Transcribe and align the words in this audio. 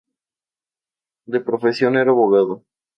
De 1.31 1.39
profesión 1.47 1.91
era 2.01 2.09
abogado. 2.13 2.53